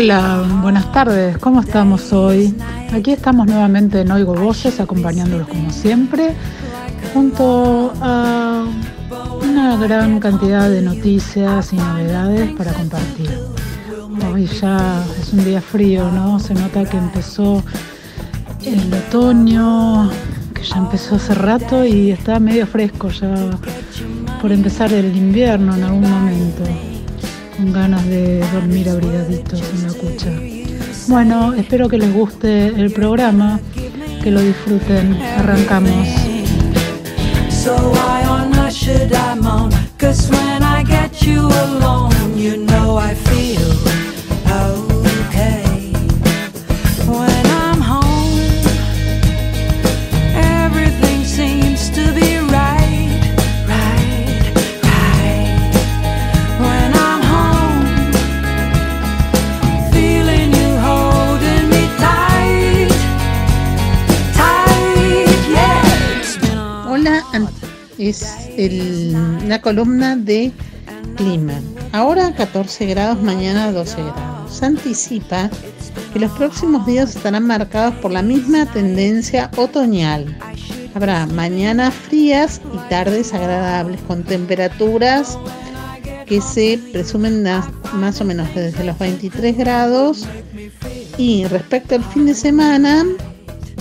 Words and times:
Hola, 0.00 0.44
buenas 0.62 0.92
tardes, 0.92 1.38
¿cómo 1.38 1.60
estamos 1.60 2.12
hoy? 2.12 2.54
Aquí 2.92 3.10
estamos 3.10 3.48
nuevamente 3.48 4.02
en 4.02 4.12
Oigo 4.12 4.32
Voces, 4.32 4.78
acompañándolos 4.78 5.48
como 5.48 5.72
siempre, 5.72 6.36
junto 7.12 7.92
a 8.00 8.64
una 9.42 9.76
gran 9.76 10.20
cantidad 10.20 10.70
de 10.70 10.82
noticias 10.82 11.72
y 11.72 11.76
novedades 11.78 12.52
para 12.52 12.74
compartir. 12.74 13.28
Hoy 14.32 14.46
ya 14.46 15.04
es 15.20 15.32
un 15.32 15.44
día 15.44 15.60
frío, 15.60 16.08
¿no? 16.12 16.38
Se 16.38 16.54
nota 16.54 16.84
que 16.84 16.96
empezó 16.96 17.64
el 18.62 18.94
otoño, 18.94 20.10
que 20.54 20.62
ya 20.62 20.76
empezó 20.76 21.16
hace 21.16 21.34
rato 21.34 21.84
y 21.84 22.12
está 22.12 22.38
medio 22.38 22.68
fresco 22.68 23.08
ya 23.08 23.34
por 24.40 24.52
empezar 24.52 24.92
el 24.92 25.16
invierno 25.16 25.74
en 25.74 25.82
algún 25.82 26.08
momento 26.08 26.62
con 27.58 27.72
ganas 27.72 28.06
de 28.06 28.38
dormir 28.52 28.88
abrigaditos 28.88 29.60
en 29.74 29.86
la 29.86 29.92
cucha. 29.92 30.30
Bueno, 31.08 31.54
espero 31.54 31.88
que 31.88 31.98
les 31.98 32.12
guste 32.12 32.68
el 32.68 32.92
programa, 32.92 33.58
que 34.22 34.30
lo 34.30 34.40
disfruten. 34.40 35.20
Arrancamos. 35.38 36.06
So 37.50 37.74
why 37.74 38.24
on 38.28 38.54
earth 38.54 38.74
should 38.74 39.12
I 39.12 39.34
moan? 39.40 39.70
Cause 39.98 40.30
when 40.30 40.62
I 40.62 40.84
get 40.84 41.20
you 41.22 41.48
alone, 41.48 42.38
you 42.38 42.56
know 42.64 42.96
I 42.96 43.14
feel 43.14 44.07
es 68.08 69.12
la 69.46 69.60
columna 69.60 70.16
de 70.16 70.52
clima. 71.16 71.54
Ahora 71.92 72.34
14 72.34 72.86
grados, 72.86 73.22
mañana 73.22 73.70
12 73.72 74.02
grados. 74.02 74.52
Se 74.52 74.66
anticipa 74.66 75.50
que 76.12 76.18
los 76.18 76.30
próximos 76.32 76.86
días 76.86 77.14
estarán 77.14 77.46
marcados 77.46 77.94
por 77.96 78.10
la 78.10 78.22
misma 78.22 78.66
tendencia 78.66 79.50
otoñal. 79.56 80.36
Habrá 80.94 81.26
mañanas 81.26 81.94
frías 81.94 82.60
y 82.74 82.88
tardes 82.88 83.34
agradables 83.34 84.00
con 84.02 84.24
temperaturas 84.24 85.38
que 86.26 86.40
se 86.40 86.78
presumen 86.92 87.42
más 87.94 88.20
o 88.20 88.24
menos 88.24 88.48
desde 88.54 88.84
los 88.84 88.98
23 88.98 89.56
grados 89.56 90.26
y 91.16 91.44
respecto 91.46 91.94
al 91.94 92.04
fin 92.04 92.26
de 92.26 92.34
semana 92.34 93.04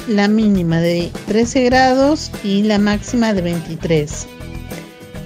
la 0.07 0.27
mínima 0.27 0.79
de 0.79 1.11
13 1.27 1.63
grados 1.65 2.31
y 2.43 2.63
la 2.63 2.79
máxima 2.79 3.33
de 3.33 3.41
23. 3.41 4.27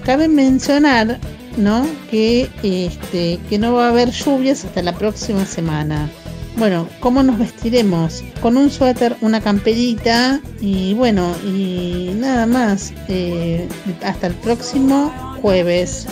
Cabe 0.06 0.28
mencionar, 0.28 1.20
¿no? 1.58 1.86
Que 2.10 2.50
este 2.64 3.40
que 3.50 3.58
no 3.60 3.74
va 3.74 3.88
a 3.88 3.90
haber 3.90 4.12
lluvias 4.12 4.66
hasta 4.66 4.82
la 4.82 4.94
próxima 4.94 5.46
semana. 5.46 6.10
Bueno, 6.58 6.88
¿cómo 7.00 7.24
nos 7.24 7.40
vestiremos? 7.40 8.24
Con 8.42 8.58
un 8.58 8.70
suéter, 8.70 9.16
una 9.22 9.42
camperita 9.42 10.42
y 10.60 10.94
bueno, 10.96 11.34
y 11.46 12.12
nada 12.16 12.46
más. 12.46 12.94
Eh, 13.08 13.68
hasta 14.04 14.28
el 14.28 14.34
próximo 14.36 15.12
jueves. 15.42 16.08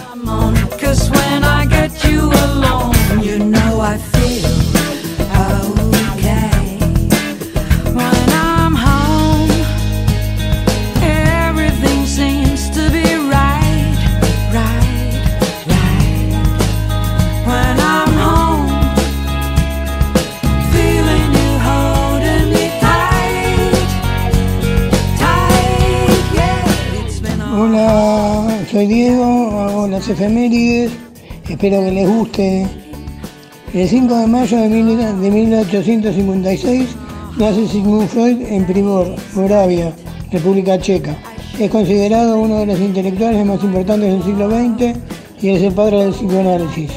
Soy 28.71 28.87
Diego, 28.87 29.23
hago 29.61 29.87
las 29.87 30.07
efemérides, 30.07 30.91
espero 31.49 31.81
que 31.81 31.91
les 31.91 32.07
guste. 32.07 32.67
El 33.73 33.87
5 33.87 34.15
de 34.15 34.27
mayo 34.27 34.57
de, 34.57 34.69
mil- 34.69 34.97
de 34.97 35.31
1856 35.31 36.87
nace 37.37 37.67
Sigmund 37.67 38.07
Freud 38.07 38.41
en 38.49 38.65
Pribor, 38.65 39.15
Moravia, 39.35 39.93
República 40.31 40.79
Checa. 40.79 41.15
Es 41.59 41.69
considerado 41.69 42.39
uno 42.39 42.59
de 42.59 42.65
los 42.67 42.79
intelectuales 42.79 43.45
más 43.45 43.63
importantes 43.63 44.11
del 44.11 44.23
siglo 44.23 44.49
XX 44.49 44.97
y 45.41 45.49
es 45.49 45.61
el 45.61 45.73
padre 45.73 45.99
del 46.05 46.13
psicoanálisis. 46.13 46.91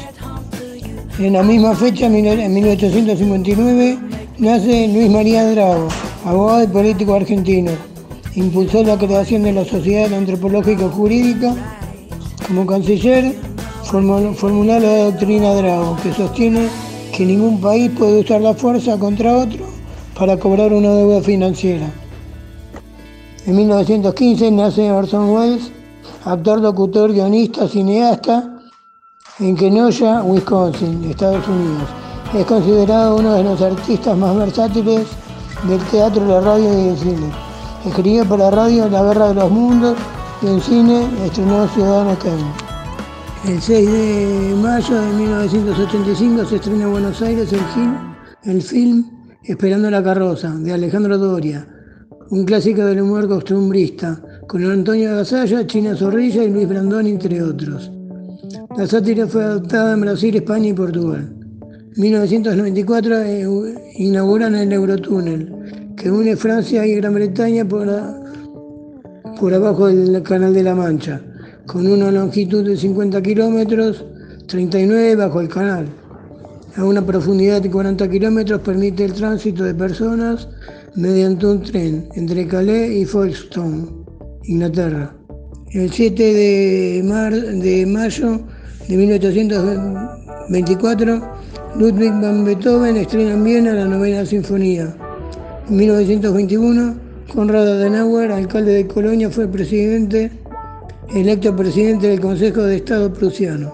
En 1.19 1.33
la 1.33 1.43
misma 1.43 1.75
fecha, 1.75 2.07
en 2.07 2.53
1859, 2.53 3.97
nace 4.39 4.87
Luis 4.87 5.09
María 5.11 5.45
Drago, 5.51 5.87
abogado 6.25 6.63
y 6.63 6.67
político 6.67 7.13
argentino. 7.13 7.71
Impulsó 8.35 8.83
la 8.83 8.97
creación 8.97 9.43
de 9.43 9.53
la 9.53 9.63
Sociedad 9.63 10.11
Antropológica 10.11 10.89
Jurídica. 10.89 11.53
Como 12.47 12.65
canciller, 12.65 13.35
formuló, 13.83 14.79
la 14.79 15.05
doctrina 15.05 15.53
Drago, 15.53 15.95
que 16.01 16.11
sostiene 16.13 16.67
que 17.15 17.25
ningún 17.25 17.61
país 17.61 17.91
puede 17.95 18.21
usar 18.21 18.41
la 18.41 18.55
fuerza 18.55 18.97
contra 18.97 19.37
otro 19.37 19.65
para 20.17 20.37
cobrar 20.37 20.73
una 20.73 20.89
deuda 20.89 21.21
financiera. 21.21 21.87
En 23.45 23.55
1915 23.55 24.49
nace 24.49 24.91
Orson 24.91 25.29
Welles, 25.29 25.71
actor, 26.25 26.59
locutor, 26.59 27.13
guionista, 27.13 27.67
cineasta, 27.67 28.61
en 29.39 29.55
Kenosha, 29.55 30.23
Wisconsin, 30.23 31.03
Estados 31.03 31.47
Unidos. 31.47 31.87
Es 32.33 32.45
considerado 32.45 33.17
uno 33.17 33.33
de 33.33 33.43
los 33.43 33.61
artistas 33.61 34.17
más 34.17 34.35
versátiles 34.35 35.07
del 35.67 35.79
teatro, 35.91 36.25
la 36.25 36.41
radio 36.41 36.83
y 36.83 36.87
el 36.89 36.97
cine. 36.97 37.42
Escribió 37.85 38.23
para 38.25 38.49
radio 38.49 38.89
La 38.89 39.03
Guerra 39.03 39.29
de 39.29 39.33
los 39.35 39.51
Mundos 39.51 39.97
y 40.41 40.47
en 40.47 40.61
cine 40.61 41.07
estrenó 41.25 41.67
Ciudadano 41.67 42.17
Kane. 42.17 43.53
El 43.53 43.61
6 43.61 43.91
de 43.91 44.55
mayo 44.61 45.01
de 45.01 45.13
1985 45.13 46.45
se 46.45 46.55
estrena 46.55 46.85
en 46.85 46.91
Buenos 46.91 47.21
Aires 47.21 47.51
el 47.51 47.59
film, 47.59 47.97
el 48.43 48.61
film 48.61 49.05
Esperando 49.43 49.91
la 49.91 50.01
carroza, 50.01 50.51
de 50.51 50.71
Alejandro 50.71 51.17
Doria, 51.17 51.67
un 52.29 52.45
clásico 52.45 52.85
del 52.85 53.01
humor 53.01 53.27
costumbrista, 53.27 54.21
con 54.47 54.63
Antonio 54.63 55.17
Gasalla, 55.17 55.67
China 55.67 55.97
Zorrilla 55.97 56.45
y 56.45 56.49
Luis 56.49 56.69
Brandón, 56.69 57.07
entre 57.07 57.43
otros. 57.43 57.91
La 58.77 58.87
sátira 58.87 59.27
fue 59.27 59.43
adoptada 59.43 59.95
en 59.95 60.01
Brasil, 60.01 60.37
España 60.37 60.69
y 60.69 60.73
Portugal. 60.73 61.35
1994 61.97 63.21
eh, 63.23 63.45
inauguran 63.97 64.55
el 64.55 64.71
Eurotúnel, 64.71 65.82
que 65.95 66.11
une 66.11 66.35
Francia 66.35 66.85
y 66.85 66.95
Gran 66.95 67.13
Bretaña 67.13 67.63
por, 67.65 67.87
por 69.39 69.53
abajo 69.53 69.87
del 69.87 70.21
Canal 70.23 70.53
de 70.53 70.63
la 70.63 70.75
Mancha, 70.75 71.21
con 71.65 71.87
una 71.87 72.11
longitud 72.11 72.65
de 72.65 72.75
50 72.77 73.21
kilómetros, 73.21 74.05
39 74.47 75.15
bajo 75.15 75.39
el 75.41 75.47
canal. 75.47 75.87
A 76.75 76.83
una 76.83 77.05
profundidad 77.05 77.61
de 77.61 77.69
40 77.69 78.09
kilómetros 78.09 78.61
permite 78.61 79.05
el 79.05 79.13
tránsito 79.13 79.63
de 79.63 79.75
personas 79.75 80.47
mediante 80.95 81.45
un 81.45 81.61
tren 81.61 82.07
entre 82.15 82.47
Calais 82.47 82.91
y 83.01 83.05
Folkestone, 83.05 83.85
Inglaterra. 84.45 85.15
El 85.71 85.91
7 85.91 86.23
de, 86.23 87.03
mar- 87.05 87.31
de 87.33 87.85
mayo 87.85 88.39
de 88.87 88.97
1824, 88.97 91.21
Ludwig 91.77 92.11
van 92.21 92.43
Beethoven 92.43 92.97
estrena 92.97 93.33
en 93.33 93.43
Viena 93.43 93.73
la 93.73 93.85
novena 93.85 94.25
sinfonía. 94.25 94.95
En 95.73 95.77
1921, 95.77 96.95
Konrad 97.33 97.67
Adenauer, 97.67 98.31
alcalde 98.31 98.73
de 98.73 98.85
Colonia, 98.85 99.31
fue 99.31 99.47
presidente 99.47 100.29
electo 101.15 101.55
presidente 101.55 102.09
del 102.09 102.19
Consejo 102.19 102.61
de 102.61 102.75
Estado 102.75 103.11
prusiano. 103.11 103.73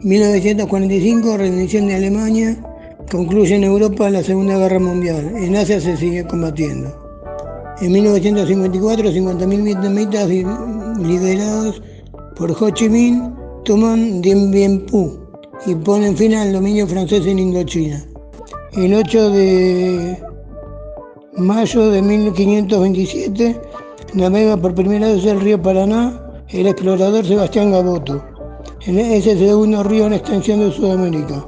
1945, 0.00 1.38
rendición 1.38 1.86
de 1.86 1.94
Alemania, 1.94 2.62
concluye 3.10 3.54
en 3.54 3.64
Europa 3.64 4.10
la 4.10 4.22
Segunda 4.22 4.58
Guerra 4.58 4.78
Mundial. 4.78 5.32
En 5.34 5.56
Asia 5.56 5.80
se 5.80 5.96
sigue 5.96 6.26
combatiendo. 6.26 6.94
En 7.80 7.90
1954, 7.90 9.08
50.000 9.08 9.64
vietnamitas 9.64 10.28
liderados 10.28 11.80
por 12.36 12.50
Ho 12.50 12.68
Chi 12.68 12.90
Minh 12.90 13.32
toman 13.64 14.20
Dien 14.20 14.50
Bien 14.50 14.84
Phu 14.84 15.18
y 15.64 15.74
ponen 15.76 16.14
fin 16.14 16.34
al 16.34 16.52
dominio 16.52 16.86
francés 16.86 17.24
en 17.24 17.38
Indochina. 17.38 18.04
El 18.76 18.92
8 18.92 19.30
de 19.30 20.33
mayo 21.36 21.90
de 21.90 22.00
1527 22.00 23.60
navega 24.14 24.56
por 24.56 24.74
primera 24.74 25.08
vez 25.08 25.24
el 25.24 25.40
río 25.40 25.60
Paraná 25.60 26.20
el 26.48 26.68
explorador 26.68 27.26
Sebastián 27.26 27.72
Gaboto. 27.72 28.22
Es 28.80 29.26
el 29.26 29.38
segundo 29.38 29.82
río 29.82 30.06
en 30.06 30.12
extensión 30.12 30.60
de 30.60 30.70
Sudamérica. 30.70 31.46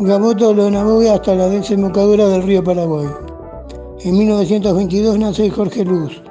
Gaboto 0.00 0.52
lo 0.52 0.70
navega 0.70 1.14
hasta 1.14 1.34
la 1.34 1.48
desembocadura 1.48 2.28
del 2.28 2.42
río 2.42 2.62
Paraguay. 2.62 3.06
En 4.00 4.18
1922 4.18 5.18
nace 5.18 5.48
Jorge 5.50 5.84
Luz. 5.84 6.22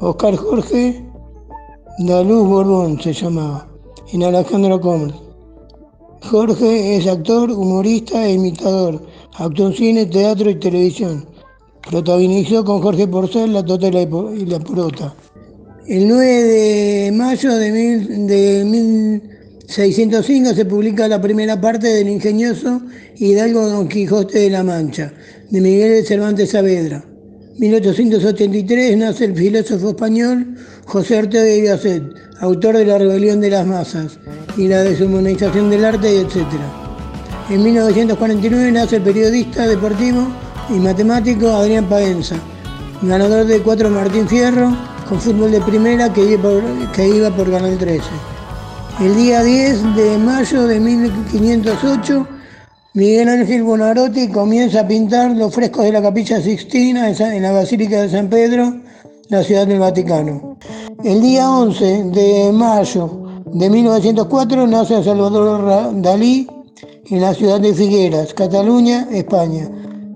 Oscar 0.00 0.34
Jorge 0.36 1.06
Daluz 1.98 2.48
Borbón 2.48 3.00
se 3.00 3.12
llamaba, 3.12 3.68
en 4.12 4.22
Alejandro 4.22 4.80
Comer. 4.80 5.14
Jorge 6.30 6.96
es 6.96 7.06
actor, 7.06 7.50
humorista 7.50 8.26
e 8.26 8.32
imitador. 8.32 9.00
Actuó 9.36 9.66
en 9.66 9.74
cine, 9.74 10.06
teatro 10.06 10.50
y 10.50 10.54
televisión. 10.54 11.26
Protagonizó 11.88 12.64
con 12.64 12.82
Jorge 12.82 13.06
Porcel 13.06 13.52
La 13.52 13.64
Tota 13.64 13.88
y 13.88 14.46
la 14.46 14.60
Prota. 14.60 15.14
El 15.86 16.06
9 16.06 16.24
de 16.26 17.12
mayo 17.12 17.54
de, 17.56 17.72
mil, 17.72 18.26
de 18.26 18.64
1605 18.64 20.54
se 20.54 20.64
publica 20.66 21.08
la 21.08 21.20
primera 21.20 21.60
parte 21.60 21.88
del 21.88 22.08
ingenioso 22.08 22.82
Hidalgo 23.16 23.68
Don 23.68 23.88
Quijote 23.88 24.38
de 24.38 24.50
la 24.50 24.62
Mancha, 24.62 25.12
de 25.50 25.60
Miguel 25.60 25.94
de 25.94 26.04
Cervantes 26.04 26.50
Saavedra. 26.50 27.04
1883 27.58 28.96
nace 28.96 29.24
el 29.24 29.36
filósofo 29.36 29.90
español 29.90 30.54
José 30.84 31.18
Ortega 31.18 31.48
y 31.48 31.62
Gasset, 31.62 32.02
autor 32.40 32.76
de 32.76 32.84
La 32.86 32.98
rebelión 32.98 33.40
de 33.40 33.50
las 33.50 33.66
masas 33.66 34.18
y 34.56 34.68
la 34.68 34.82
deshumanización 34.82 35.70
del 35.70 35.84
arte, 35.84 36.20
etc. 36.20 36.46
En 37.50 37.62
1949 37.62 38.72
nace 38.72 38.96
el 38.96 39.02
periodista 39.02 39.66
deportivo 39.66 40.28
y 40.74 40.78
matemático 40.78 41.48
Adrián 41.48 41.88
Paenza, 41.88 42.36
ganador 43.02 43.46
de 43.46 43.60
cuatro 43.60 43.90
Martín 43.90 44.28
Fierro 44.28 44.76
con 45.08 45.20
fútbol 45.20 45.50
de 45.50 45.60
primera 45.60 46.12
que 46.12 46.22
iba, 46.22 46.42
por, 46.42 46.62
que 46.92 47.08
iba 47.08 47.30
por 47.30 47.50
Canal 47.50 47.76
13. 47.76 48.02
El 49.00 49.16
día 49.16 49.42
10 49.42 49.96
de 49.96 50.18
mayo 50.18 50.66
de 50.66 50.78
1508, 50.78 52.28
Miguel 52.94 53.28
Ángel 53.28 53.62
Bonarotti 53.64 54.28
comienza 54.28 54.80
a 54.80 54.86
pintar 54.86 55.32
los 55.32 55.54
frescos 55.54 55.84
de 55.84 55.92
la 55.92 56.02
Capilla 56.02 56.40
Sixtina 56.40 57.08
en 57.08 57.42
la 57.42 57.52
Basílica 57.52 58.02
de 58.02 58.10
San 58.10 58.28
Pedro, 58.28 58.72
la 59.28 59.42
ciudad 59.42 59.66
del 59.66 59.80
Vaticano. 59.80 60.56
El 61.02 61.20
día 61.20 61.50
11 61.50 62.04
de 62.04 62.52
mayo 62.52 63.42
de 63.46 63.70
1904 63.70 64.66
nace 64.66 65.02
Salvador 65.02 66.00
Dalí 66.00 66.46
en 67.06 67.20
la 67.20 67.34
ciudad 67.34 67.58
de 67.58 67.74
Figueras, 67.74 68.32
Cataluña, 68.34 69.08
España 69.10 69.68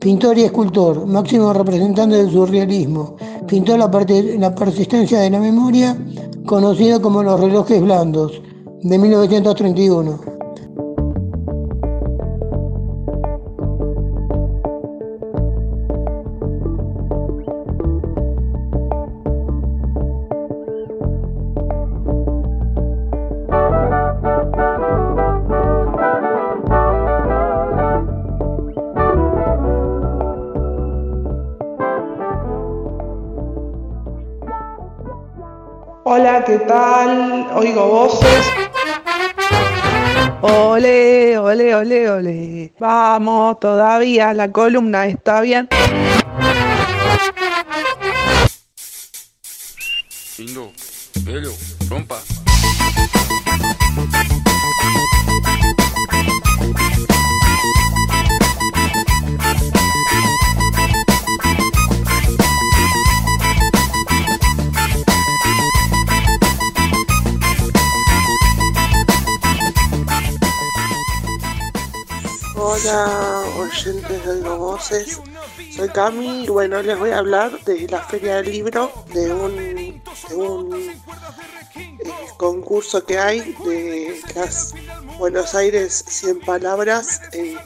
pintor 0.05 0.37
y 0.37 0.43
escultor, 0.43 1.07
máximo 1.07 1.51
representante 1.55 2.17
del 2.17 2.31
surrealismo. 2.31 3.17
Pintó 3.49 3.79
la, 3.79 3.91
la 4.39 4.55
persistencia 4.55 5.19
de 5.21 5.31
la 5.31 5.41
memoria, 5.41 5.97
conocido 6.45 7.01
como 7.01 7.23
los 7.23 7.41
relojes 7.41 7.81
blandos, 7.81 8.43
de 8.83 8.99
1931. 8.99 10.34
Hola, 36.55 36.61
¿qué 36.61 36.67
tal? 36.67 37.49
Oigo 37.57 37.89
voces. 37.89 38.47
Ole, 40.41 41.37
ole, 41.37 41.75
ole, 41.75 42.11
ole. 42.11 42.75
Vamos, 42.79 43.59
todavía 43.59 44.33
la 44.35 44.53
columna 44.53 45.07
está 45.07 45.41
bien. 45.41 45.69
Indo, 50.39 50.73
Helio, 51.27 51.53
rompa. 51.89 52.21
Hola, 72.75 73.45
oyentes 73.57 74.25
de 74.25 74.33
Oigo 74.33 74.57
Voces. 74.57 75.21
Soy 75.77 75.89
Cami 75.91 76.43
y 76.43 76.49
bueno, 76.49 76.83
les 76.83 76.99
voy 76.99 77.11
a 77.11 77.19
hablar 77.19 77.63
de 77.63 77.87
la 77.87 78.01
Feria 78.01 78.37
del 78.37 78.51
Libro, 78.51 78.91
de 79.13 79.33
un, 79.33 79.57
de 80.29 80.35
un 80.35 80.75
eh, 80.75 81.01
concurso 82.37 83.05
que 83.05 83.17
hay 83.17 83.55
de 83.65 84.21
Buenos 85.19 85.55
Aires 85.55 86.05
100 86.09 86.41
palabras. 86.41 87.21
Eh, 87.33 87.57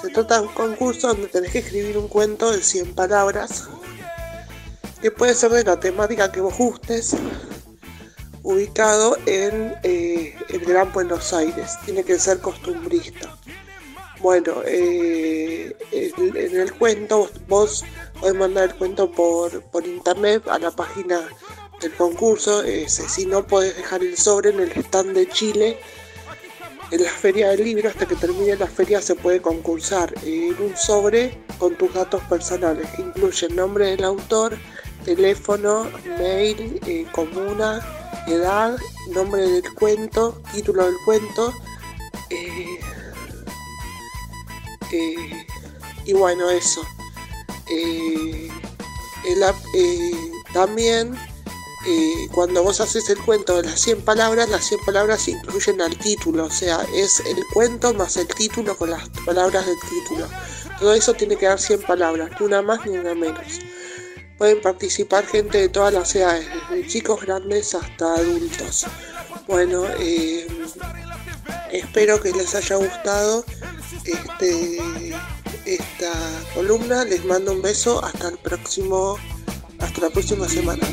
se 0.00 0.10
trata 0.10 0.40
de 0.40 0.46
un 0.46 0.54
concurso 0.54 1.08
donde 1.08 1.26
tenés 1.26 1.50
que 1.50 1.58
escribir 1.58 1.98
un 1.98 2.06
cuento 2.06 2.52
de 2.52 2.62
100 2.62 2.94
palabras, 2.94 3.64
que 5.02 5.10
puede 5.10 5.34
ser 5.34 5.50
de 5.50 5.64
la 5.64 5.80
temática 5.80 6.30
que 6.30 6.40
vos 6.40 6.56
gustes, 6.56 7.16
ubicado 8.44 9.16
en 9.26 9.74
eh, 9.82 10.36
el 10.50 10.60
Gran 10.60 10.92
Buenos 10.92 11.32
Aires. 11.32 11.72
Tiene 11.84 12.04
que 12.04 12.16
ser 12.16 12.38
costumbrista. 12.38 13.35
Bueno, 14.26 14.54
eh, 14.66 15.72
en 15.92 16.56
el 16.60 16.72
cuento 16.72 17.30
vos 17.46 17.84
podés 18.18 18.34
mandar 18.34 18.70
el 18.70 18.74
cuento 18.74 19.08
por, 19.08 19.62
por 19.70 19.86
internet 19.86 20.42
a 20.48 20.58
la 20.58 20.72
página 20.72 21.20
del 21.80 21.92
concurso. 21.92 22.64
si 22.88 23.24
no, 23.26 23.46
podés 23.46 23.76
dejar 23.76 24.02
el 24.02 24.16
sobre 24.16 24.50
en 24.50 24.58
el 24.58 24.72
stand 24.72 25.14
de 25.14 25.28
Chile. 25.28 25.78
En 26.90 27.04
la 27.04 27.10
feria 27.10 27.50
del 27.50 27.62
libro, 27.62 27.88
hasta 27.88 28.04
que 28.04 28.16
termine 28.16 28.56
la 28.56 28.66
feria, 28.66 29.00
se 29.00 29.14
puede 29.14 29.40
concursar 29.40 30.12
en 30.24 30.60
un 30.60 30.76
sobre 30.76 31.38
con 31.60 31.76
tus 31.76 31.94
datos 31.94 32.20
personales, 32.24 32.90
que 32.96 33.02
incluyen 33.02 33.54
nombre 33.54 33.90
del 33.90 34.02
autor, 34.02 34.58
teléfono, 35.04 35.88
mail, 36.18 36.80
eh, 36.88 37.06
comuna, 37.12 37.80
edad, 38.26 38.76
nombre 39.12 39.42
del 39.42 39.72
cuento, 39.74 40.42
título 40.52 40.84
del 40.84 40.96
cuento. 41.04 41.52
Eh, 44.92 45.46
y 46.04 46.12
bueno, 46.12 46.50
eso. 46.50 46.84
Eh, 47.70 48.48
eh, 49.74 50.12
también 50.52 51.16
cuando 52.32 52.64
vos 52.64 52.80
haces 52.80 53.08
el 53.10 53.18
cuento 53.18 53.56
de 53.56 53.68
las 53.68 53.80
100 53.80 54.02
palabras, 54.02 54.48
las 54.48 54.64
100 54.64 54.80
palabras 54.84 55.28
incluyen 55.28 55.80
al 55.80 55.96
título, 55.96 56.46
o 56.46 56.50
sea, 56.50 56.84
es 56.92 57.20
el 57.20 57.44
cuento 57.54 57.94
más 57.94 58.16
el 58.16 58.26
título 58.26 58.76
con 58.76 58.90
las 58.90 59.08
palabras 59.24 59.66
del 59.66 59.78
título. 59.88 60.26
Todo 60.80 60.94
eso 60.94 61.14
tiene 61.14 61.36
que 61.36 61.46
dar 61.46 61.60
100 61.60 61.82
palabras, 61.82 62.32
ni 62.40 62.46
una 62.46 62.60
más 62.60 62.84
ni 62.86 62.98
una 62.98 63.14
menos. 63.14 63.60
Pueden 64.36 64.60
participar 64.60 65.26
gente 65.26 65.58
de 65.58 65.68
todas 65.68 65.94
las 65.94 66.12
edades, 66.16 66.48
desde 66.70 66.88
chicos 66.88 67.20
grandes 67.20 67.72
hasta 67.72 68.14
adultos. 68.16 68.84
Bueno, 69.46 69.84
espero 71.70 72.20
que 72.20 72.32
les 72.32 72.52
haya 72.56 72.76
gustado 72.76 73.44
este, 74.08 74.78
esta 75.64 76.12
columna. 76.54 77.04
Les 77.04 77.24
mando 77.24 77.52
un 77.52 77.62
beso. 77.62 78.04
Hasta 78.04 78.28
el 78.28 78.38
próximo, 78.38 79.16
hasta 79.78 80.00
la 80.02 80.10
próxima 80.10 80.48
semana. 80.48 80.86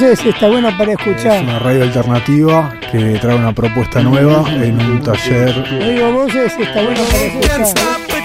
Voces, 0.00 0.24
está 0.26 0.46
buena 0.46 0.78
para 0.78 0.92
escuchar. 0.92 1.38
Es 1.38 1.42
una 1.42 1.58
radio 1.58 1.82
alternativa 1.82 2.72
que 2.92 3.18
trae 3.20 3.34
una 3.34 3.52
propuesta 3.52 4.00
nueva 4.00 4.44
en 4.48 4.80
un 4.80 5.02
taller. 5.02 5.52
Oigo 5.72 6.12
voces, 6.12 6.52
está 6.56 6.82
buena 6.84 7.00
para 7.02 7.24
escuchar. 7.24 8.17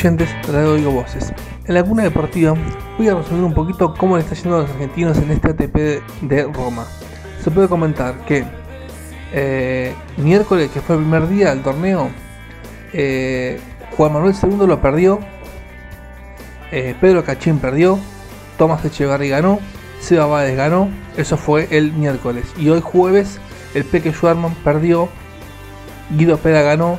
Oyentes, 0.00 0.30
Voces. 0.84 1.32
En 1.66 1.74
la 1.74 1.84
cuna 1.84 2.04
deportiva 2.04 2.54
voy 2.96 3.08
a 3.08 3.14
resumir 3.14 3.44
un 3.44 3.52
poquito 3.52 3.92
cómo 3.94 4.16
le 4.16 4.22
está 4.22 4.34
yendo 4.34 4.56
a 4.56 4.60
los 4.62 4.70
argentinos 4.70 5.18
en 5.18 5.30
este 5.30 5.50
ATP 5.50 5.76
de 6.22 6.44
Roma. 6.44 6.86
Se 7.42 7.50
puede 7.50 7.68
comentar 7.68 8.24
que 8.24 8.44
eh, 9.32 9.94
miércoles, 10.16 10.70
que 10.70 10.80
fue 10.80 10.96
el 10.96 11.02
primer 11.02 11.28
día 11.28 11.50
del 11.50 11.62
torneo, 11.62 12.08
eh, 12.94 13.60
Juan 13.96 14.14
Manuel 14.14 14.34
II 14.42 14.66
lo 14.66 14.80
perdió, 14.80 15.20
eh, 16.72 16.94
Pedro 16.98 17.22
Cachín 17.22 17.58
perdió, 17.58 17.98
Tomás 18.56 18.82
Echeverry 18.84 19.28
ganó, 19.28 19.58
Seba 20.00 20.24
Báez 20.26 20.56
ganó, 20.56 20.88
eso 21.18 21.36
fue 21.36 21.68
el 21.70 21.92
miércoles. 21.92 22.46
Y 22.56 22.70
hoy 22.70 22.80
jueves, 22.80 23.38
el 23.74 23.84
Peque 23.84 24.12
Schwarman 24.12 24.54
perdió, 24.64 25.10
Guido 26.16 26.38
Pera 26.38 26.62
ganó, 26.62 26.98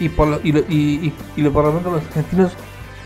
y 0.00 0.08
por 0.08 0.28
lo, 0.28 0.40
y, 0.42 0.52
lo- 0.52 0.60
y- 0.68 1.12
y- 1.36 1.42
lo- 1.42 1.52
por 1.52 1.64
lo 1.64 1.72
tanto 1.72 1.90
los 1.90 2.02
argentinos 2.06 2.52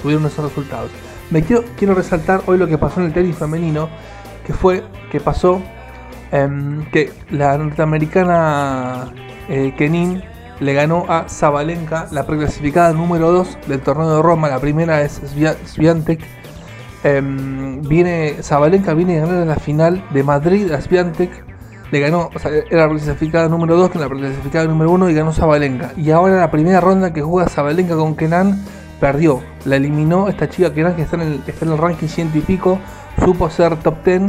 tuvieron 0.02 0.26
esos 0.26 0.44
resultados. 0.44 0.90
Me 1.30 1.42
quiero, 1.42 1.64
quiero 1.78 1.94
resaltar 1.94 2.42
hoy 2.46 2.58
lo 2.58 2.66
que 2.66 2.76
pasó 2.78 3.00
en 3.00 3.06
el 3.06 3.12
tenis 3.12 3.37
femenino, 3.37 3.88
que 4.46 4.52
fue 4.52 4.82
que 5.11 5.20
pasó 5.20 5.62
em, 6.30 6.84
que 6.90 7.12
la 7.30 7.56
norteamericana 7.58 9.12
eh, 9.49 9.75
Kenin 9.76 10.22
le 10.61 10.75
ganó 10.75 11.06
a 11.08 11.28
Zabalenka, 11.28 12.08
la 12.12 12.25
preclasificada 12.26 12.92
número 12.92 13.32
2 13.32 13.58
del 13.66 13.80
torneo 13.80 14.16
de 14.16 14.22
Roma. 14.22 14.49
La 14.49 14.58
primera 14.61 15.02
es 15.02 15.20
Svia- 15.34 15.56
Swiatek. 15.64 16.20
Em, 17.04 17.82
viene, 17.82 18.37
Zabalenka 18.42 18.94
viene 18.94 19.18
a 19.18 19.26
ganar 19.26 19.42
en 19.42 19.49
la 19.49 19.56
final 19.56 20.04
de 20.11 20.22
Madrid 20.22 20.70
a 20.72 20.80
Swiatek. 20.80 21.44
Le 21.92 22.00
ganó, 22.00 22.30
era 22.70 22.87
la 22.87 22.88
clasificada 22.88 23.50
número 23.50 23.76
2 23.76 23.90
que 23.90 23.99
la 23.99 24.08
clasificada 24.08 24.64
número 24.64 24.92
1 24.92 25.11
y 25.11 25.14
ganó 25.14 25.30
Zabalenka. 25.30 25.92
Y 25.99 26.11
ahora 26.11 26.40
la 26.40 26.50
primera 26.50 26.80
ronda 26.80 27.12
que 27.12 27.20
juega 27.20 27.50
Zabalenka 27.50 27.96
con 27.96 28.16
Kenan 28.16 28.64
perdió. 28.99 29.42
La 29.66 29.76
eliminó 29.76 30.28
esta 30.28 30.49
chica 30.49 30.72
Kenan 30.72 30.96
que 30.96 31.02
está 31.02 31.16
en 31.16 31.22
el, 31.22 31.42
está 31.46 31.66
en 31.66 31.72
el 31.72 31.76
ranking 31.76 32.06
ciento 32.06 32.38
y 32.38 32.40
pico. 32.40 32.78
Supo 33.22 33.50
ser 33.50 33.76
top 33.76 34.02
10, 34.06 34.22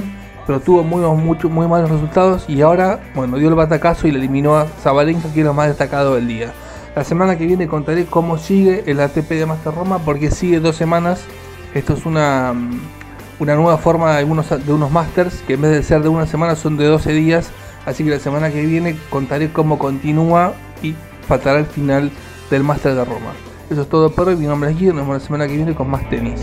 pero 0.46 0.60
tuvo 0.60 0.84
muy, 0.84 1.38
muy 1.50 1.68
malos 1.70 1.90
resultados. 1.90 2.50
Y 2.50 2.62
ahora, 2.62 3.00
bueno, 3.16 3.38
dio 3.38 3.48
el 3.48 3.56
batacazo 3.56 4.10
y 4.10 4.12
le 4.12 4.20
eliminó 4.20 4.58
a 4.58 4.66
Zabalenka, 4.66 5.32
que 5.34 5.40
era 5.40 5.48
lo 5.48 5.54
más 5.54 5.70
destacado 5.70 6.16
del 6.16 6.28
día. 6.28 6.52
La 6.98 7.06
semana 7.06 7.38
que 7.38 7.46
viene 7.46 7.70
contaré 7.70 8.06
cómo 8.08 8.38
sigue 8.38 8.84
el 8.88 9.00
ATP 9.00 9.30
de 9.30 9.46
Master 9.46 9.74
Roma, 9.74 10.00
porque 10.00 10.32
sigue 10.32 10.60
dos 10.60 10.76
semanas. 10.76 11.24
Esto 11.74 11.94
es 11.94 12.06
una, 12.06 12.54
una 13.44 13.56
nueva 13.56 13.78
forma 13.78 14.18
de, 14.18 14.26
de 14.26 14.74
unos 14.74 14.92
Masters, 14.92 15.42
que 15.46 15.54
en 15.54 15.62
vez 15.62 15.72
de 15.72 15.84
ser 15.84 16.02
de 16.02 16.10
una 16.10 16.26
semana 16.26 16.56
son 16.56 16.78
de 16.78 16.86
12 16.86 17.12
días. 17.12 17.52
Así 17.86 18.04
que 18.04 18.10
la 18.10 18.20
semana 18.20 18.52
que 18.52 18.66
viene 18.66 18.98
contaré 19.10 19.52
cómo 19.52 19.78
continúa 19.78 20.54
y 20.82 20.96
faltará 21.28 21.60
el 21.60 21.66
final 21.66 22.12
del 22.50 22.64
Master 22.64 22.96
de 22.96 23.06
Roma. 23.06 23.34
Eso 23.70 23.82
es 23.82 23.90
todo 23.90 24.12
por 24.12 24.30
hoy. 24.30 24.36
Mi 24.36 24.46
nombre 24.46 24.72
es 24.72 24.80
Guido. 24.80 24.94
Nos 24.94 25.04
vemos 25.04 25.22
la 25.22 25.26
semana 25.26 25.48
que 25.48 25.56
viene 25.56 25.76
con 25.76 25.90
más 25.90 26.10
tenis. 26.10 26.40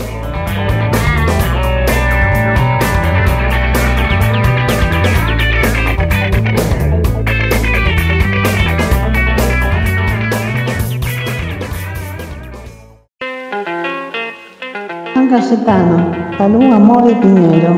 Cayetano, 15.41 16.11
Palú, 16.37 16.71
Amor 16.71 17.09
y 17.09 17.15
Piñero. 17.15 17.73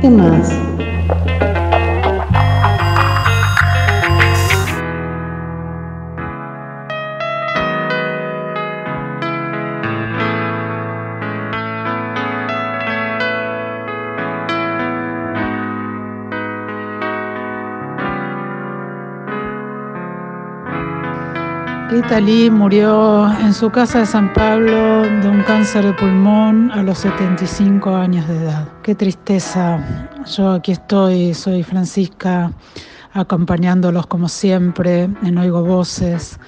¿Qué 0.00 0.08
más? 0.08 0.71
Rita 22.02 22.20
Lee 22.20 22.50
murió 22.50 23.32
en 23.38 23.54
su 23.54 23.70
casa 23.70 24.00
de 24.00 24.06
San 24.06 24.32
Pablo 24.32 25.02
de 25.02 25.28
un 25.28 25.40
cáncer 25.44 25.84
de 25.84 25.92
pulmón 25.92 26.68
a 26.72 26.82
los 26.82 26.98
75 26.98 27.94
años 27.94 28.26
de 28.26 28.38
edad. 28.38 28.68
Qué 28.82 28.96
tristeza. 28.96 30.10
Yo 30.26 30.50
aquí 30.50 30.72
estoy, 30.72 31.32
soy 31.32 31.62
Francisca, 31.62 32.50
acompañándolos 33.12 34.08
como 34.08 34.28
siempre 34.28 35.02
en 35.22 35.38
Oigo 35.38 35.62
Voces. 35.62 36.40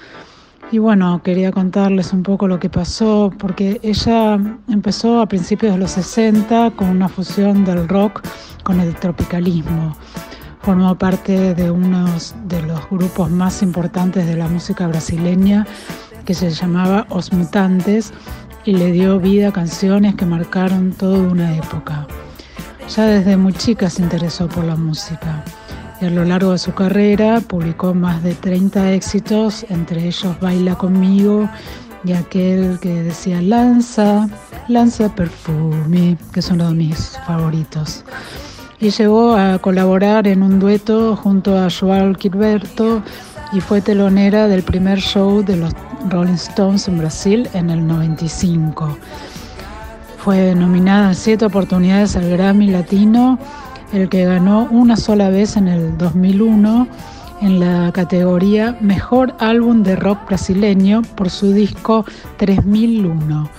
Y 0.73 0.79
bueno, 0.79 1.23
quería 1.23 1.53
contarles 1.53 2.13
un 2.13 2.25
poco 2.25 2.49
lo 2.49 2.59
que 2.59 2.69
pasó, 2.69 3.33
porque 3.39 3.79
ella 3.85 4.37
empezó 4.69 5.21
a 5.21 5.27
principios 5.27 5.75
de 5.75 5.79
los 5.79 5.93
60 5.93 6.73
con 6.73 6.89
una 6.89 7.09
fusión 7.09 7.65
del 7.65 7.89
rock 7.89 8.27
con 8.65 8.81
el 8.81 8.93
tropicalismo 8.97 9.95
formó 10.65 10.97
parte 10.97 11.55
de 11.55 11.71
uno 11.71 12.07
de 12.47 12.63
los 12.63 12.89
grupos 12.89 13.31
más 13.31 13.63
importantes 13.63 14.27
de 14.27 14.35
la 14.35 14.49
música 14.49 14.87
brasileña 14.87 15.67
que 16.25 16.33
se 16.33 16.49
llamaba 16.49 17.07
Os 17.11 17.35
Mutantes 17.35 18.15
y 18.65 18.73
le 18.73 18.91
dio 18.93 19.21
vida 19.21 19.49
a 19.49 19.53
canciones 19.53 20.15
que 20.15 20.25
marcaron 20.25 20.93
toda 20.93 21.19
una 21.19 21.55
época. 21.55 22.07
Ya 22.97 23.05
desde 23.05 23.37
muy 23.37 23.53
chica 23.53 23.91
se 23.91 24.01
interesó 24.01 24.49
por 24.49 24.65
la 24.65 24.75
música 24.75 25.45
y 26.01 26.07
a 26.07 26.11
lo 26.11 26.25
largo 26.25 26.53
de 26.53 26.59
su 26.59 26.73
carrera 26.73 27.43
publicó 27.43 27.93
más 27.93 28.23
de 28.23 28.35
30 28.35 28.93
éxitos, 28.93 29.67
entre 29.69 30.07
ellos 30.07 30.41
Baila 30.41 30.77
conmigo 30.77 31.47
y 32.05 32.15
aquel 32.15 32.79
que 32.81 33.03
decía 33.03 33.43
Lanza, 33.43 34.31
Lanza 34.69 35.15
Perfume, 35.15 36.17
que 36.33 36.41
es 36.41 36.51
uno 36.51 36.69
de 36.69 36.75
mis 36.75 37.19
favoritos 37.27 38.03
y 38.81 38.91
llegó 38.91 39.35
a 39.35 39.59
colaborar 39.59 40.27
en 40.27 40.43
un 40.43 40.59
dueto 40.59 41.17
junto 41.17 41.57
a 41.59 41.69
Joao 41.71 42.15
Gilberto 42.15 43.03
y 43.53 43.61
fue 43.61 43.81
telonera 43.81 44.49
del 44.49 44.63
primer 44.63 44.99
show 44.99 45.45
de 45.45 45.57
los 45.57 45.73
Rolling 46.11 46.35
Stones 46.35 46.89
en 46.89 46.99
Brasil 46.99 47.49
en 47.55 47.71
el 47.71 47.87
95. 47.87 48.97
Fue 50.19 50.55
nominada 50.55 51.09
en 51.09 51.15
siete 51.15 51.45
oportunidades 51.45 52.17
al 52.17 52.31
Grammy 52.31 52.69
Latino, 52.69 53.39
el 53.93 54.09
que 54.09 54.25
ganó 54.25 54.67
una 54.71 54.97
sola 54.97 55.29
vez 55.31 55.57
en 55.57 55.69
el 55.69 55.97
2001 55.99 56.89
en 57.43 57.61
la 57.61 57.93
categoría 57.93 58.77
Mejor 58.81 59.35
Álbum 59.39 59.83
de 59.83 59.97
Rock 59.97 60.27
Brasileño 60.27 61.03
por 61.15 61.31
su 61.31 61.53
disco 61.53 62.05
3001. 62.39 63.51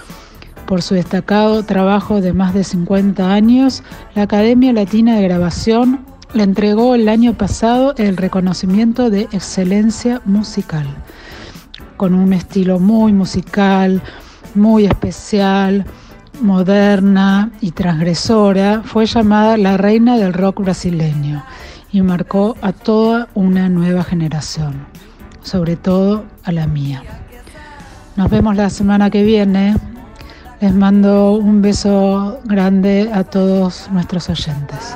Por 0.68 0.82
su 0.82 0.96
destacado 0.96 1.64
trabajo 1.64 2.22
de 2.22 2.34
más 2.34 2.54
de 2.54 2.64
50 2.64 3.32
años, 3.32 3.84
la 4.16 4.24
Academia 4.24 4.74
Latina 4.74 5.16
de 5.16 5.24
Grabación 5.24 6.06
le 6.34 6.44
entregó 6.44 6.96
el 6.96 7.08
año 7.08 7.34
pasado 7.34 7.94
el 7.98 8.18
reconocimiento 8.18 9.10
de 9.10 9.22
excelencia 9.32 10.22
musical. 10.26 10.88
Con 11.98 12.16
un 12.16 12.34
estilo 12.34 12.80
muy 12.80 13.14
musical, 13.14 14.02
muy 14.56 14.86
especial, 14.86 15.86
moderna 16.42 17.52
y 17.62 17.72
transgresora, 17.72 18.82
fue 18.84 19.06
llamada 19.06 19.58
la 19.58 19.78
reina 19.78 20.18
del 20.18 20.34
rock 20.34 20.62
brasileño 20.62 21.46
y 21.92 22.02
marcó 22.02 22.58
a 22.62 22.74
toda 22.74 23.30
una 23.36 23.70
nueva 23.70 24.04
generación, 24.04 24.88
sobre 25.42 25.76
todo 25.76 26.26
a 26.44 26.52
la 26.52 26.68
mía. 26.68 27.04
Nos 28.16 28.30
vemos 28.30 28.56
la 28.56 28.70
semana 28.70 29.10
que 29.10 29.24
viene. 29.24 29.76
Les 30.62 30.74
mando 30.74 31.34
un 31.34 31.62
beso 31.62 32.40
grande 32.46 33.10
a 33.14 33.24
todos 33.24 33.90
nuestros 33.92 34.30
oyentes. 34.30 34.96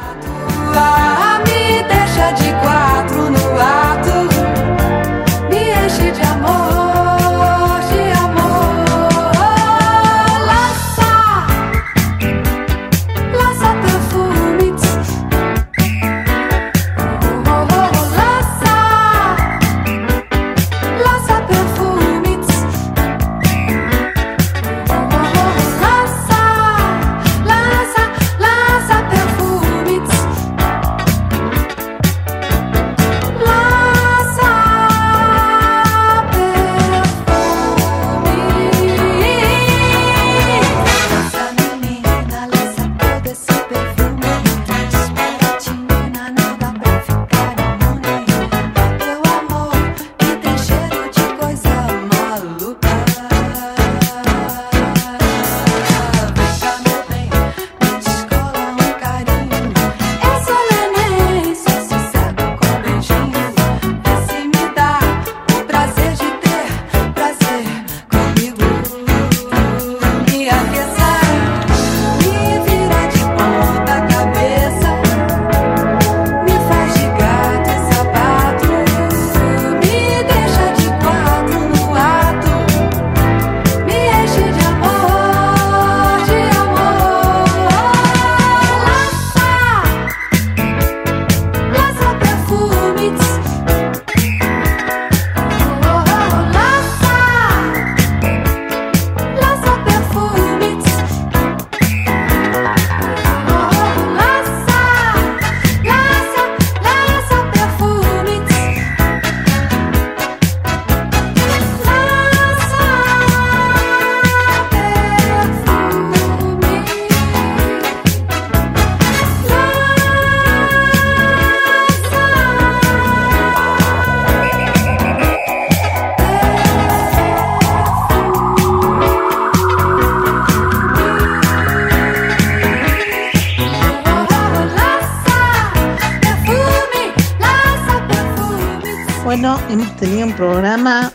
Tenido 139.99 140.27
un 140.27 140.33
programa 140.33 141.11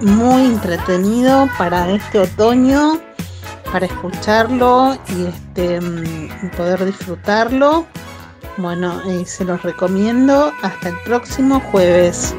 muy 0.00 0.46
entretenido 0.46 1.48
para 1.56 1.88
este 1.90 2.18
otoño, 2.18 3.00
para 3.70 3.86
escucharlo 3.86 4.96
y 5.08 5.26
este 5.26 5.80
mm, 5.80 6.50
poder 6.56 6.84
disfrutarlo. 6.84 7.86
Bueno, 8.56 9.00
eh, 9.08 9.24
se 9.24 9.44
los 9.44 9.62
recomiendo. 9.62 10.52
Hasta 10.62 10.88
el 10.88 10.96
próximo 11.04 11.60
jueves. 11.60 12.34